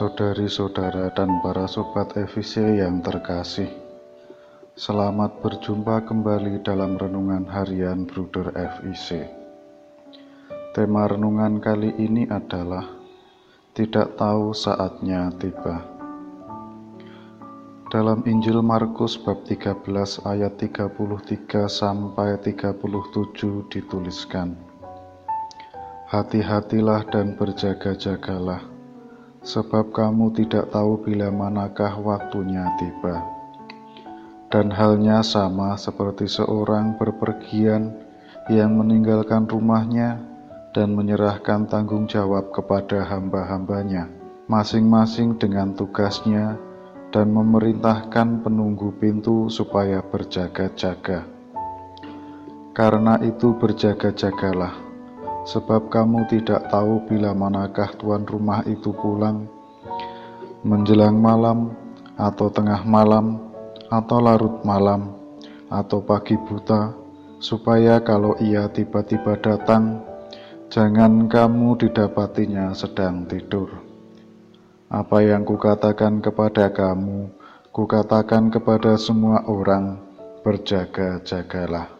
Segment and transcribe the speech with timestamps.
[0.00, 3.68] Saudari-saudara dan para sobat EVC yang terkasih,
[4.72, 9.28] selamat berjumpa kembali dalam renungan harian Bruder FIC.
[10.72, 12.88] Tema renungan kali ini adalah
[13.76, 15.84] Tidak tahu saatnya tiba.
[17.92, 19.84] Dalam Injil Markus bab 13
[20.24, 24.56] ayat 33 sampai 37 dituliskan,
[26.08, 28.79] Hati-hatilah dan berjaga-jagalah
[29.40, 33.24] sebab kamu tidak tahu bila manakah waktunya tiba.
[34.50, 37.94] Dan halnya sama seperti seorang berpergian
[38.50, 40.18] yang meninggalkan rumahnya
[40.74, 44.10] dan menyerahkan tanggung jawab kepada hamba-hambanya,
[44.50, 46.58] masing-masing dengan tugasnya
[47.14, 51.26] dan memerintahkan penunggu pintu supaya berjaga-jaga.
[52.74, 54.89] Karena itu berjaga-jagalah
[55.50, 59.50] sebab kamu tidak tahu bila manakah tuan rumah itu pulang,
[60.62, 61.74] menjelang malam,
[62.14, 63.50] atau tengah malam,
[63.90, 65.10] atau larut malam,
[65.66, 66.94] atau pagi buta,
[67.42, 70.06] supaya kalau ia tiba-tiba datang,
[70.70, 73.74] jangan kamu didapatinya sedang tidur.
[74.86, 77.26] Apa yang kukatakan kepada kamu,
[77.74, 79.98] kukatakan kepada semua orang,
[80.46, 81.99] berjaga-jagalah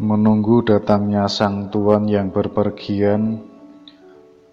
[0.00, 3.36] menunggu datangnya sang tuan yang berpergian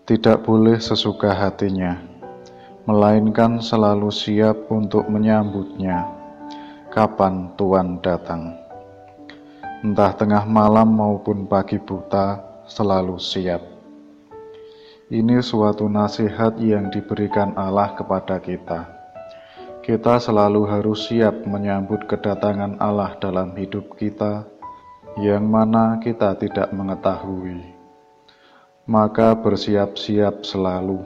[0.03, 2.03] tidak boleh sesuka hatinya,
[2.83, 6.03] melainkan selalu siap untuk menyambutnya
[6.91, 8.59] kapan tuan datang.
[9.87, 13.63] Entah tengah malam maupun pagi buta, selalu siap.
[15.07, 18.83] Ini suatu nasihat yang diberikan Allah kepada kita.
[19.79, 24.56] Kita selalu harus siap menyambut kedatangan Allah dalam hidup kita
[25.17, 27.73] yang mana kita tidak mengetahui,
[28.85, 31.01] maka bersiap-siap selalu.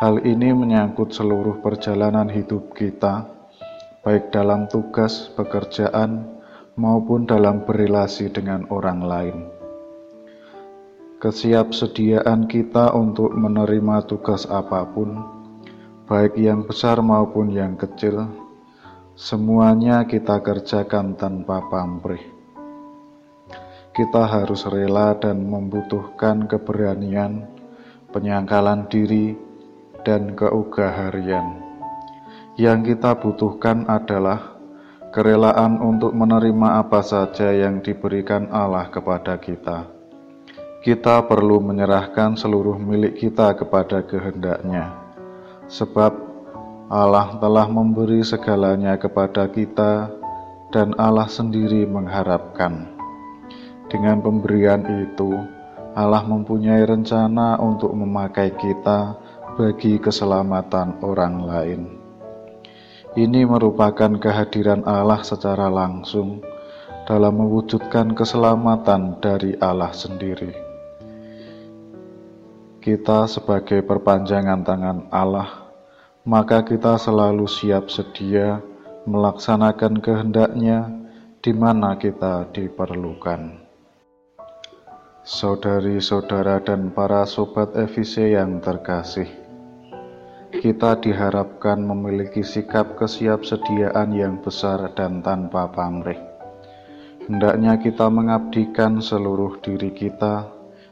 [0.00, 3.28] Hal ini menyangkut seluruh perjalanan hidup kita,
[4.00, 6.24] baik dalam tugas pekerjaan
[6.80, 9.36] maupun dalam berrelasi dengan orang lain.
[11.20, 15.20] Kesiapsediaan kita untuk menerima tugas apa pun,
[16.08, 18.32] baik yang besar maupun yang kecil,
[19.12, 22.43] semuanya kita kerjakan tanpa pamrih
[23.94, 27.46] kita harus rela dan membutuhkan keberanian,
[28.10, 29.38] penyangkalan diri,
[30.02, 31.62] dan keugaharian.
[32.58, 34.58] Yang kita butuhkan adalah
[35.14, 39.86] kerelaan untuk menerima apa saja yang diberikan Allah kepada kita.
[40.82, 44.90] Kita perlu menyerahkan seluruh milik kita kepada kehendaknya,
[45.70, 46.18] sebab
[46.90, 50.10] Allah telah memberi segalanya kepada kita,
[50.74, 52.93] dan Allah sendiri mengharapkan.
[53.94, 55.38] Dengan pemberian itu,
[55.94, 59.14] Allah mempunyai rencana untuk memakai kita
[59.54, 61.80] bagi keselamatan orang lain.
[63.14, 66.42] Ini merupakan kehadiran Allah secara langsung
[67.06, 70.50] dalam mewujudkan keselamatan dari Allah sendiri.
[72.82, 75.70] Kita sebagai perpanjangan tangan Allah,
[76.26, 78.58] maka kita selalu siap sedia
[79.06, 80.90] melaksanakan kehendaknya
[81.38, 83.63] di mana kita diperlukan.
[85.24, 89.24] Saudari-saudara dan para sobat EVC yang terkasih,
[90.52, 96.20] kita diharapkan memiliki sikap kesiapsediaan yang besar dan tanpa pamrih.
[97.24, 100.44] Hendaknya kita mengabdikan seluruh diri kita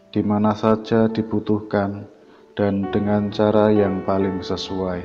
[0.09, 2.09] di mana saja dibutuhkan
[2.57, 5.05] dan dengan cara yang paling sesuai.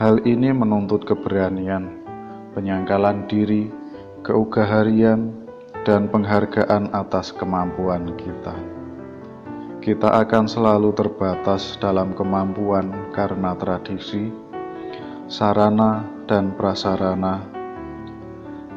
[0.00, 2.00] Hal ini menuntut keberanian,
[2.56, 3.68] penyangkalan diri,
[4.24, 5.49] keugaharian,
[5.88, 8.52] dan penghargaan atas kemampuan kita.
[9.80, 14.28] Kita akan selalu terbatas dalam kemampuan karena tradisi,
[15.24, 17.40] sarana, dan prasarana,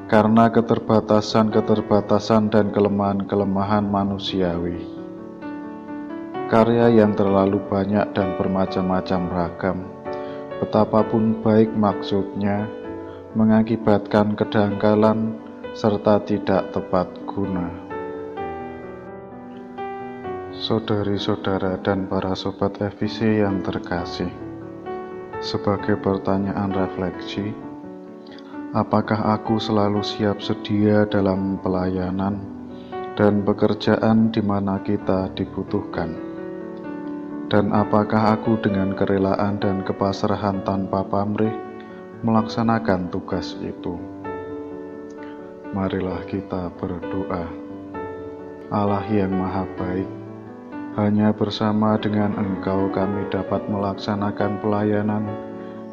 [0.08, 4.80] karena keterbatasan-keterbatasan dan kelemahan-kelemahan manusiawi.
[6.48, 9.84] Karya yang terlalu banyak dan bermacam-macam ragam,
[10.64, 12.64] betapapun baik maksudnya,
[13.36, 15.43] mengakibatkan kedangkalan
[15.74, 17.66] serta tidak tepat guna.
[20.54, 24.30] Saudari-saudara dan para sobat FVC yang terkasih,
[25.42, 27.58] sebagai pertanyaan refleksi,
[28.78, 32.38] apakah aku selalu siap sedia dalam pelayanan
[33.18, 36.14] dan pekerjaan di mana kita dibutuhkan?
[37.50, 41.54] Dan apakah aku dengan kerelaan dan kepasrahan tanpa pamrih
[42.22, 44.14] melaksanakan tugas itu?
[45.74, 47.50] Marilah kita berdoa.
[48.70, 50.06] Allah yang Maha Baik,
[50.94, 55.26] Hanya bersama dengan Engkau kami dapat melaksanakan pelayanan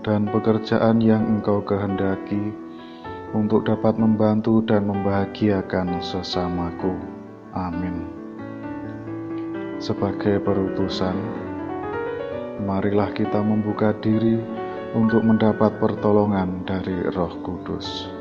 [0.05, 2.53] dan pekerjaan yang Engkau kehendaki
[3.33, 7.01] untuk dapat membantu dan membahagiakan sesamaku.
[7.57, 8.05] Amin.
[9.81, 11.17] Sebagai perutusan,
[12.69, 14.37] marilah kita membuka diri
[14.93, 18.20] untuk mendapat pertolongan dari Roh Kudus.